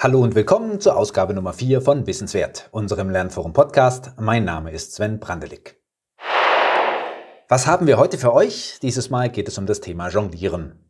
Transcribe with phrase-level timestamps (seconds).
[0.00, 4.12] Hallo und willkommen zur Ausgabe Nummer 4 von Wissenswert, unserem Lernforum Podcast.
[4.16, 5.74] Mein Name ist Sven Brandelig.
[7.48, 8.78] Was haben wir heute für euch?
[8.80, 10.88] Dieses Mal geht es um das Thema Jonglieren.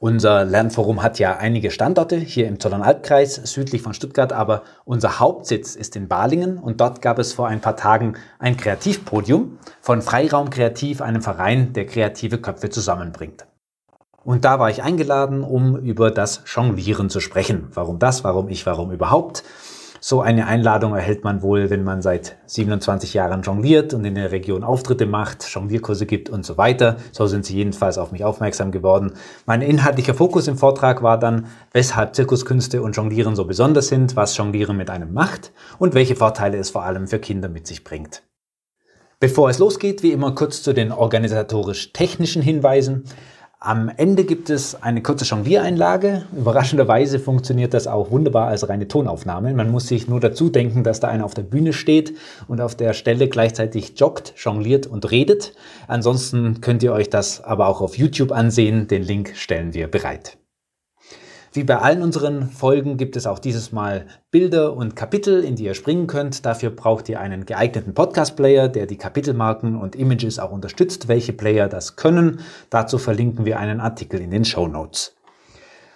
[0.00, 5.76] Unser Lernforum hat ja einige Standorte hier im Zollernalbkreis, südlich von Stuttgart, aber unser Hauptsitz
[5.76, 10.50] ist in Balingen und dort gab es vor ein paar Tagen ein Kreativpodium von Freiraum
[10.50, 13.46] Kreativ, einem Verein, der kreative Köpfe zusammenbringt.
[14.24, 17.68] Und da war ich eingeladen, um über das Jonglieren zu sprechen.
[17.72, 19.42] Warum das, warum ich, warum überhaupt.
[20.02, 24.32] So eine Einladung erhält man wohl, wenn man seit 27 Jahren jongliert und in der
[24.32, 26.96] Region Auftritte macht, Jonglierkurse gibt und so weiter.
[27.12, 29.12] So sind sie jedenfalls auf mich aufmerksam geworden.
[29.44, 34.34] Mein inhaltlicher Fokus im Vortrag war dann, weshalb Zirkuskünste und Jonglieren so besonders sind, was
[34.34, 38.22] Jonglieren mit einem macht und welche Vorteile es vor allem für Kinder mit sich bringt.
[39.18, 43.04] Bevor es losgeht, wie immer kurz zu den organisatorisch-technischen Hinweisen.
[43.62, 46.22] Am Ende gibt es eine kurze Jongliereinlage.
[46.34, 49.52] Überraschenderweise funktioniert das auch wunderbar als reine Tonaufnahme.
[49.52, 52.14] Man muss sich nur dazu denken, dass da einer auf der Bühne steht
[52.48, 55.52] und auf der Stelle gleichzeitig joggt, jongliert und redet.
[55.88, 58.88] Ansonsten könnt ihr euch das aber auch auf YouTube ansehen.
[58.88, 60.39] Den Link stellen wir bereit.
[61.52, 65.64] Wie bei allen unseren Folgen gibt es auch dieses Mal Bilder und Kapitel, in die
[65.64, 66.46] ihr springen könnt.
[66.46, 71.68] Dafür braucht ihr einen geeigneten Podcast-Player, der die Kapitelmarken und Images auch unterstützt, welche Player
[71.68, 72.38] das können.
[72.70, 75.16] Dazu verlinken wir einen Artikel in den Show Notes.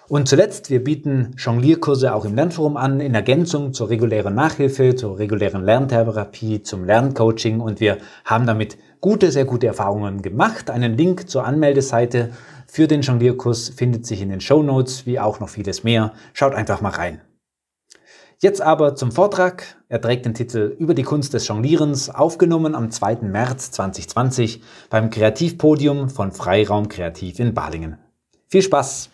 [0.09, 5.21] Und zuletzt, wir bieten Jonglierkurse auch im Lernforum an, in Ergänzung zur regulären Nachhilfe, zur
[5.21, 10.69] regulären Lerntherapie, zum Lerncoaching und wir haben damit gute, sehr gute Erfahrungen gemacht.
[10.69, 12.31] Einen Link zur Anmeldeseite
[12.75, 16.13] für den Jonglierkurs findet sich in den Show Notes, wie auch noch vieles mehr.
[16.33, 17.21] Schaut einfach mal rein.
[18.41, 19.81] Jetzt aber zum Vortrag.
[19.89, 23.19] Er trägt den Titel Über die Kunst des Jonglierens, aufgenommen am 2.
[23.23, 27.99] März 2020 beim Kreativpodium von Freiraum Kreativ in Balingen.
[28.49, 29.14] Viel Spaß!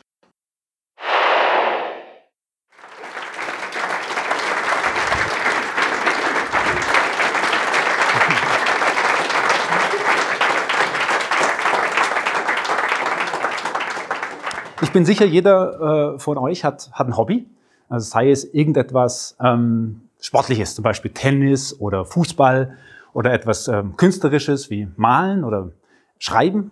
[14.83, 17.47] Ich bin sicher, jeder äh, von euch hat, hat ein Hobby.
[17.89, 22.77] Also sei es irgendetwas ähm, Sportliches, zum Beispiel Tennis oder Fußball
[23.13, 25.73] oder etwas ähm, Künstlerisches wie Malen oder
[26.19, 26.71] Schreiben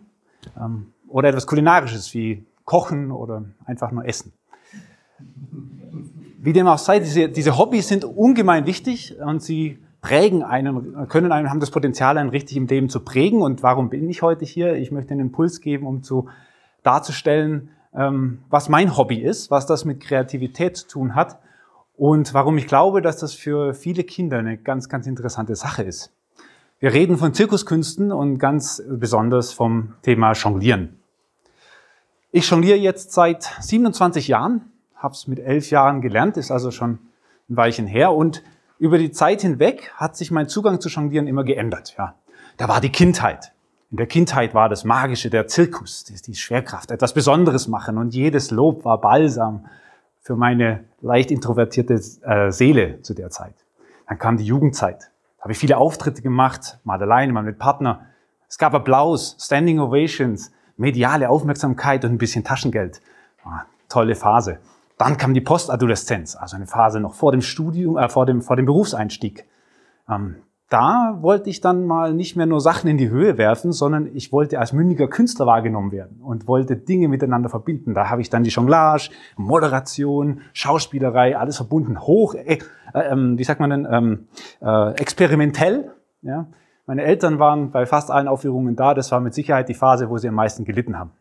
[0.56, 4.32] ähm, oder etwas Kulinarisches wie Kochen oder einfach nur Essen.
[6.40, 11.32] Wie dem auch sei, diese, diese Hobbys sind ungemein wichtig und sie prägen einen, können
[11.32, 13.42] einen, haben das Potenzial, einen richtig im Leben zu prägen.
[13.42, 14.76] Und warum bin ich heute hier?
[14.76, 16.28] Ich möchte einen Impuls geben, um zu
[16.82, 21.38] darzustellen, was mein Hobby ist, was das mit Kreativität zu tun hat
[21.96, 26.12] und warum ich glaube, dass das für viele Kinder eine ganz, ganz interessante Sache ist.
[26.80, 31.00] Wir reden von Zirkuskünsten und ganz besonders vom Thema Jonglieren.
[32.30, 36.98] Ich jongliere jetzt seit 27 Jahren, habe es mit elf Jahren gelernt, ist also schon
[37.48, 38.42] ein Weilchen her und
[38.78, 41.94] über die Zeit hinweg hat sich mein Zugang zu Jonglieren immer geändert.
[41.98, 42.14] Ja,
[42.58, 43.52] da war die Kindheit.
[43.90, 48.50] In der Kindheit war das Magische der Zirkus, die Schwerkraft, etwas Besonderes machen und jedes
[48.50, 49.64] Lob war Balsam
[50.20, 53.54] für meine leicht introvertierte äh, Seele zu der Zeit.
[54.06, 55.10] Dann kam die Jugendzeit.
[55.38, 58.06] Da habe ich viele Auftritte gemacht, mal alleine, mal mit Partner.
[58.46, 63.00] Es gab Applaus, Standing Ovations, mediale Aufmerksamkeit und ein bisschen Taschengeld.
[63.42, 64.58] Ah, tolle Phase.
[64.98, 68.56] Dann kam die Postadoleszenz, also eine Phase noch vor dem Studium, äh, vor dem vor
[68.56, 69.46] dem Berufseinstieg.
[70.10, 74.14] Ähm, da wollte ich dann mal nicht mehr nur Sachen in die Höhe werfen, sondern
[74.14, 77.94] ich wollte als mündiger Künstler wahrgenommen werden und wollte Dinge miteinander verbinden.
[77.94, 82.58] Da habe ich dann die Jonglage, Moderation, Schauspielerei, alles verbunden, hoch, äh,
[82.92, 84.28] äh, wie sagt man denn, ähm,
[84.60, 85.90] äh, experimentell.
[86.20, 86.46] Ja.
[86.86, 88.92] Meine Eltern waren bei fast allen Aufführungen da.
[88.92, 91.12] Das war mit Sicherheit die Phase, wo sie am meisten gelitten haben.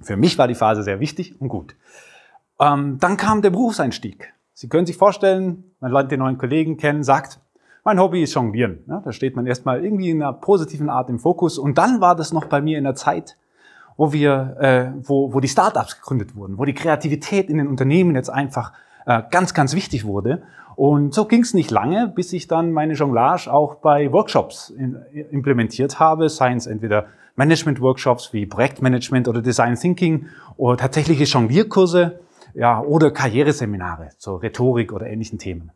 [0.00, 1.76] Für mich war die Phase sehr wichtig und gut.
[2.58, 4.32] Ähm, dann kam der Berufseinstieg.
[4.54, 7.40] Sie können sich vorstellen, man lernt den neuen Kollegen kennen, sagt,
[7.84, 8.80] mein Hobby ist Jonglieren.
[8.88, 11.58] Ja, da steht man erstmal irgendwie in einer positiven Art im Fokus.
[11.58, 13.36] Und dann war das noch bei mir in der Zeit,
[13.96, 18.14] wo wir, äh, wo, wo die Startups gegründet wurden, wo die Kreativität in den Unternehmen
[18.14, 18.72] jetzt einfach
[19.06, 20.42] äh, ganz, ganz wichtig wurde.
[20.76, 24.96] Und so ging es nicht lange, bis ich dann meine Jonglage auch bei Workshops in,
[25.30, 27.06] implementiert habe, seien es entweder
[27.36, 30.26] Management-Workshops wie Projektmanagement oder Design Thinking
[30.56, 32.20] oder tatsächliche Jonglierkurse
[32.54, 35.70] ja, oder Karriereseminare zur Rhetorik oder ähnlichen Themen.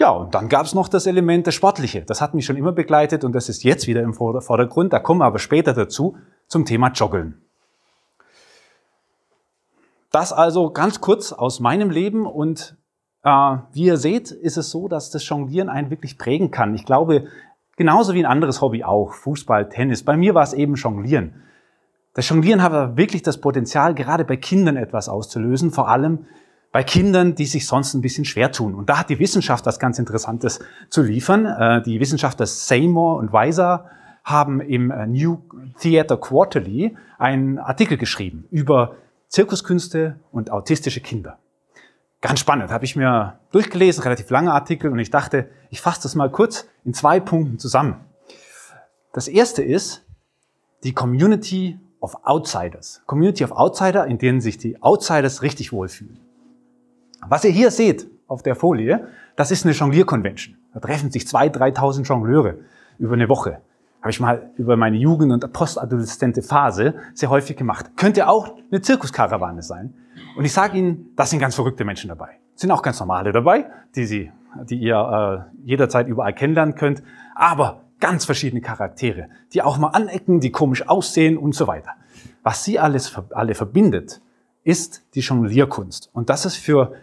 [0.00, 2.00] Ja, und dann gab es noch das Element der Sportliche.
[2.00, 4.94] Das hat mich schon immer begleitet und das ist jetzt wieder im Vordergrund.
[4.94, 6.16] Da kommen wir aber später dazu
[6.46, 7.42] zum Thema Joggeln.
[10.10, 12.78] Das also ganz kurz aus meinem Leben und
[13.24, 16.74] äh, wie ihr seht, ist es so, dass das Jonglieren einen wirklich prägen kann.
[16.74, 17.26] Ich glaube,
[17.76, 20.02] genauso wie ein anderes Hobby auch, Fußball, Tennis.
[20.02, 21.42] Bei mir war es eben Jonglieren.
[22.14, 26.24] Das Jonglieren hat aber wirklich das Potenzial, gerade bei Kindern etwas auszulösen, vor allem
[26.72, 28.74] bei Kindern, die sich sonst ein bisschen schwer tun.
[28.74, 31.46] Und da hat die Wissenschaft was ganz Interessantes zu liefern.
[31.46, 33.90] Äh, die Wissenschaftler Seymour und Weiser
[34.24, 35.42] haben im äh, New
[35.80, 38.96] Theater Quarterly einen Artikel geschrieben über
[39.28, 41.38] Zirkuskünste und autistische Kinder.
[42.20, 46.14] Ganz spannend, habe ich mir durchgelesen, relativ langer Artikel und ich dachte, ich fasse das
[46.14, 47.96] mal kurz in zwei Punkten zusammen.
[49.12, 50.04] Das erste ist
[50.84, 53.02] die Community of Outsiders.
[53.06, 56.18] Community of Outsider, in denen sich die Outsiders richtig wohlfühlen.
[57.28, 60.56] Was ihr hier seht auf der Folie, das ist eine Jonglier-Convention.
[60.72, 62.54] Da treffen sich 2.000, 3.000 Jongleure
[62.98, 63.60] über eine Woche.
[64.00, 67.90] Habe ich mal über meine Jugend- und postadoleszente Phase sehr häufig gemacht.
[67.96, 69.94] Könnte auch eine Zirkuskarawane sein.
[70.36, 72.38] Und ich sage Ihnen, das sind ganz verrückte Menschen dabei.
[72.54, 74.32] Sind auch ganz normale dabei, die, Sie,
[74.64, 77.02] die ihr äh, jederzeit überall kennenlernen könnt.
[77.34, 81.92] Aber ganz verschiedene Charaktere, die auch mal anecken, die komisch aussehen und so weiter.
[82.42, 84.20] Was sie alles alle verbindet,
[84.64, 86.10] ist die Jonglierkunst.
[86.12, 86.94] Und das ist für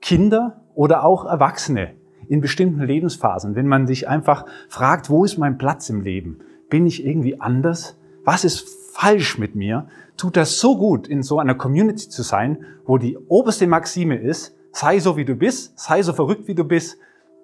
[0.00, 1.94] Kinder oder auch Erwachsene
[2.28, 6.38] in bestimmten Lebensphasen, wenn man sich einfach fragt, wo ist mein Platz im Leben?
[6.68, 7.96] Bin ich irgendwie anders?
[8.24, 9.86] Was ist falsch mit mir?
[10.16, 14.56] Tut das so gut, in so einer Community zu sein, wo die oberste Maxime ist,
[14.72, 16.98] sei so wie du bist, sei so verrückt wie du bist,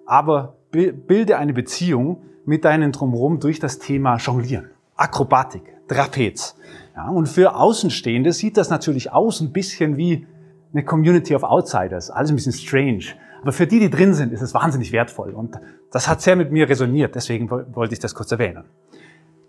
[0.05, 6.55] aber bilde eine Beziehung mit deinen Drumherum durch das Thema Jonglieren, Akrobatik, Trapez.
[6.95, 10.27] Ja, und für Außenstehende sieht das natürlich aus ein bisschen wie
[10.73, 13.05] eine Community of Outsiders, alles ein bisschen strange.
[13.41, 15.31] Aber für die, die drin sind, ist es wahnsinnig wertvoll.
[15.31, 15.57] Und
[15.91, 18.63] das hat sehr mit mir resoniert, deswegen wollte ich das kurz erwähnen.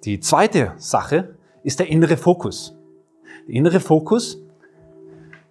[0.04, 2.76] Die zweite Sache ist der innere Fokus.
[3.46, 4.38] Der innere Fokus,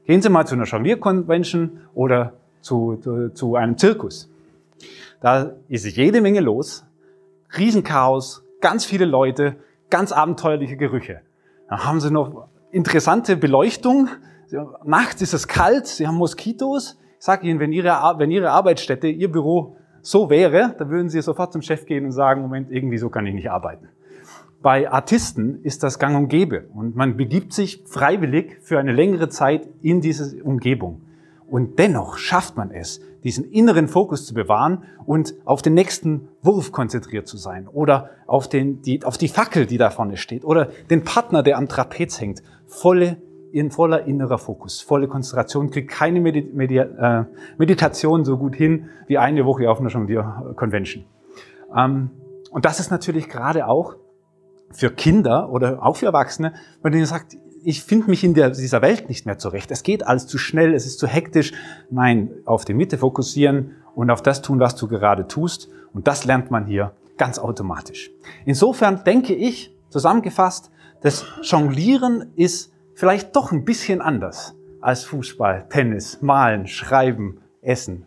[0.05, 4.29] gehen Sie mal zu einer Jonglier-Convention oder zu, zu, zu einem Zirkus.
[5.21, 6.85] Da ist jede Menge los,
[7.57, 9.55] Riesenchaos, ganz viele Leute,
[9.89, 11.21] ganz abenteuerliche Gerüche.
[11.69, 14.09] Dann haben Sie noch interessante Beleuchtung.
[14.85, 16.99] Nachts ist es kalt, Sie haben Moskitos.
[17.19, 21.21] Ich sage Ihnen, wenn Ihre, wenn Ihre Arbeitsstätte, Ihr Büro so wäre, dann würden Sie
[21.21, 23.87] sofort zum Chef gehen und sagen, Moment, irgendwie so kann ich nicht arbeiten.
[24.61, 29.27] Bei Artisten ist das gang und gäbe und man begibt sich freiwillig für eine längere
[29.29, 31.01] Zeit in diese Umgebung.
[31.47, 36.71] Und dennoch schafft man es, diesen inneren Fokus zu bewahren und auf den nächsten Wurf
[36.71, 40.69] konzentriert zu sein oder auf, den, die, auf die Fackel, die da vorne steht oder
[40.89, 42.41] den Partner, der am Trapez hängt.
[42.65, 43.17] Volle,
[43.53, 47.25] in voller innerer Fokus, volle Konzentration, kriegt keine Medi Medi äh,
[47.59, 51.05] Meditation so gut hin wie eine Woche auf einer Jonglier-Convention.
[51.77, 52.09] Ähm,
[52.49, 53.95] und das ist natürlich gerade auch
[54.71, 58.81] für Kinder oder auch für Erwachsene, wenn denen sagt, ich finde mich in der, dieser
[58.81, 59.69] Welt nicht mehr zurecht.
[59.69, 61.53] Es geht alles zu schnell, es ist zu hektisch.
[61.91, 65.69] Nein, auf die Mitte fokussieren und auf das tun, was du gerade tust.
[65.93, 68.09] Und das lernt man hier ganz automatisch.
[68.45, 70.71] Insofern denke ich, zusammengefasst,
[71.01, 78.05] das Jonglieren ist vielleicht doch ein bisschen anders als Fußball, Tennis, Malen, Schreiben, Essen.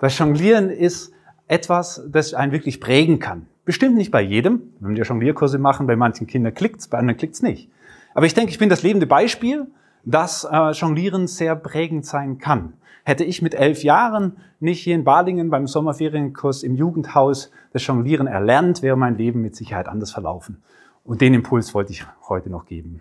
[0.00, 1.12] Das Jonglieren ist
[1.46, 3.46] etwas, das einen wirklich prägen kann.
[3.64, 4.62] Bestimmt nicht bei jedem.
[4.80, 7.70] Wenn wir Jonglierkurse machen, bei manchen Kindern klickt's, bei anderen klickt's nicht.
[8.14, 9.66] Aber ich denke, ich bin das lebende Beispiel,
[10.04, 12.74] dass äh, Jonglieren sehr prägend sein kann.
[13.04, 18.26] Hätte ich mit elf Jahren nicht hier in Balingen beim Sommerferienkurs im Jugendhaus das Jonglieren
[18.26, 20.62] erlernt, wäre mein Leben mit Sicherheit anders verlaufen.
[21.04, 23.00] Und den Impuls wollte ich heute noch geben.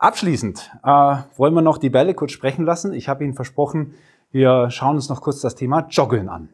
[0.00, 0.88] Abschließend äh,
[1.36, 2.94] wollen wir noch die Bälle kurz sprechen lassen.
[2.94, 3.92] Ich habe Ihnen versprochen,
[4.32, 6.48] wir schauen uns noch kurz das Thema Joggeln an.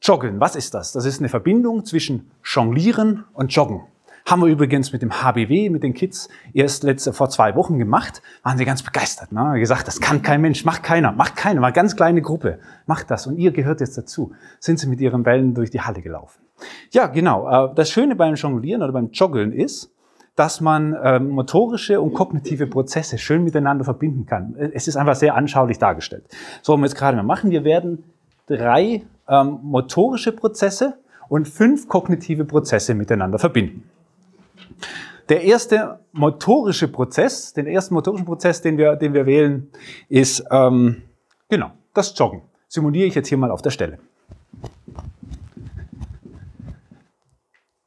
[0.00, 0.92] Joggeln, was ist das?
[0.92, 3.82] Das ist eine Verbindung zwischen Jonglieren und Joggen.
[4.24, 8.22] Haben wir übrigens mit dem HBW, mit den Kids, erst letzte, vor zwei Wochen gemacht.
[8.42, 9.32] Waren sie ganz begeistert.
[9.32, 9.60] Ne?
[9.60, 12.58] Gesagt, das kann kein Mensch, macht keiner, macht keiner, mal ganz kleine Gruppe.
[12.86, 13.26] Macht das.
[13.26, 14.32] Und ihr gehört jetzt dazu.
[14.60, 16.40] Sind sie mit ihren Bällen durch die Halle gelaufen.
[16.90, 17.66] Ja, genau.
[17.66, 19.92] Äh, das Schöne beim Jonglieren oder beim Joggeln ist,
[20.38, 24.54] dass man ähm, motorische und kognitive Prozesse schön miteinander verbinden kann.
[24.72, 26.26] Es ist einfach sehr anschaulich dargestellt.
[26.62, 28.04] So, was wir jetzt gerade mal machen, wir werden
[28.46, 30.94] drei ähm, motorische Prozesse
[31.28, 33.90] und fünf kognitive Prozesse miteinander verbinden.
[35.28, 39.68] Der erste motorische Prozess, den ersten motorischen Prozess, den wir, den wir wählen,
[40.08, 41.02] ist ähm,
[41.48, 42.42] genau das Joggen.
[42.68, 43.98] Simuliere ich jetzt hier mal auf der Stelle.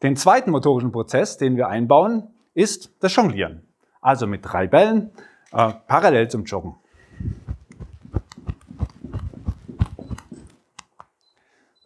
[0.03, 3.67] Den zweiten motorischen Prozess, den wir einbauen, ist das Jonglieren.
[4.01, 5.11] Also mit drei Bällen
[5.51, 6.75] äh, parallel zum Joggen.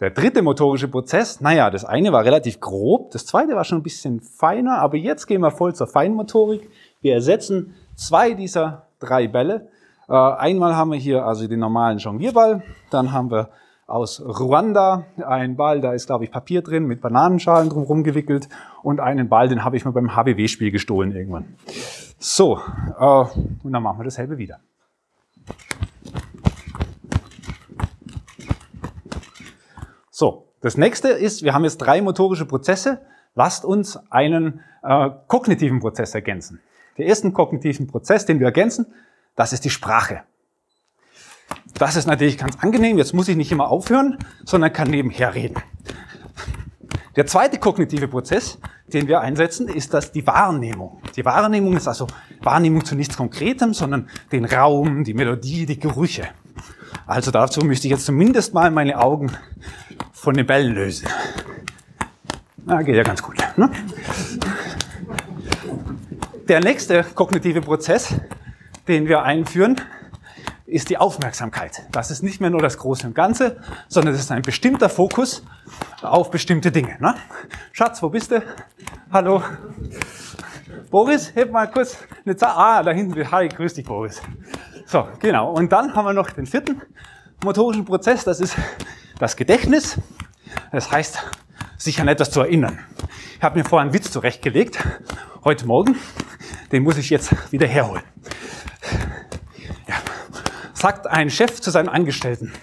[0.01, 3.83] Der dritte motorische Prozess, naja, das eine war relativ grob, das zweite war schon ein
[3.83, 6.69] bisschen feiner, aber jetzt gehen wir voll zur Feinmotorik.
[7.01, 9.69] Wir ersetzen zwei dieser drei Bälle.
[10.09, 13.49] Äh, einmal haben wir hier also den normalen Jonglierball, dann haben wir
[13.87, 18.49] aus Ruanda, ein Ball, da ist, glaube ich, Papier drin, mit Bananenschalen drumherum gewickelt
[18.81, 21.55] und einen Ball, den habe ich mir beim HBW-Spiel gestohlen irgendwann.
[22.17, 22.59] So,
[22.99, 23.25] äh,
[23.63, 24.59] und dann machen wir dasselbe wieder.
[30.09, 33.01] So, das nächste ist, wir haben jetzt drei motorische Prozesse.
[33.35, 36.61] Lasst uns einen äh, kognitiven Prozess ergänzen.
[36.97, 38.87] Der erste kognitiven Prozess, den wir ergänzen,
[39.35, 40.23] das ist die Sprache.
[41.77, 42.97] Das ist natürlich ganz angenehm.
[42.97, 45.61] Jetzt muss ich nicht immer aufhören, sondern kann nebenher reden.
[47.17, 51.01] Der zweite kognitive Prozess, den wir einsetzen, ist das die Wahrnehmung.
[51.15, 52.07] Die Wahrnehmung ist also
[52.41, 56.27] Wahrnehmung zu nichts Konkretem, sondern den Raum, die Melodie, die Gerüche.
[57.07, 59.31] Also dazu müsste ich jetzt zumindest mal meine Augen
[60.13, 61.07] von den Bällen lösen.
[62.65, 63.37] Na, geht ja ganz gut.
[63.57, 63.69] Ne?
[66.47, 68.15] Der nächste kognitive Prozess,
[68.87, 69.79] den wir einführen,
[70.65, 71.83] ist die Aufmerksamkeit.
[71.91, 73.57] Das ist nicht mehr nur das Große und Ganze,
[73.87, 75.43] sondern es ist ein bestimmter Fokus
[76.01, 76.97] auf bestimmte Dinge.
[76.99, 77.15] Ne?
[77.71, 78.41] Schatz, wo bist du?
[79.11, 79.43] Hallo.
[80.89, 82.53] Boris, heb mal kurz eine Zahl.
[82.55, 83.31] Ah, da hinten.
[83.31, 84.21] Hi, grüß dich, Boris.
[84.85, 85.51] So, genau.
[85.51, 86.81] Und dann haben wir noch den vierten
[87.43, 88.23] motorischen Prozess.
[88.23, 88.55] Das ist
[89.19, 89.99] das Gedächtnis.
[90.71, 91.23] Das heißt,
[91.77, 92.79] sich an etwas zu erinnern.
[93.37, 94.79] Ich habe mir vorher einen Witz zurechtgelegt,
[95.43, 95.95] heute Morgen.
[96.71, 98.03] Den muss ich jetzt wieder herholen.
[100.85, 102.53] Sagt ein Chef zu seinem Angestellten.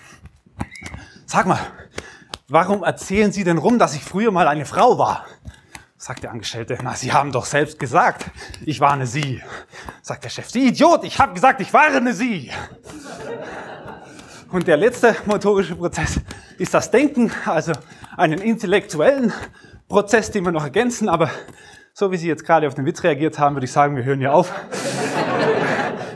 [1.26, 1.58] Sag mal,
[2.46, 5.26] warum erzählen Sie denn rum, dass ich früher mal eine Frau war?
[5.96, 8.26] Sagt der Angestellte, na, Sie haben doch selbst gesagt,
[8.64, 9.42] ich warne Sie.
[10.02, 12.52] Sagt der Chef, Sie Idiot, ich habe gesagt, ich warne Sie.
[14.52, 16.20] Und der letzte motorische Prozess
[16.58, 17.72] ist das Denken, also
[18.16, 19.32] einen intellektuellen
[19.88, 21.08] Prozess, den wir noch ergänzen.
[21.08, 21.28] Aber
[21.92, 24.20] so wie Sie jetzt gerade auf den Witz reagiert haben, würde ich sagen, wir hören
[24.20, 24.52] hier auf.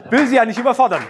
[0.08, 1.02] Will Sie ja nicht überfordern.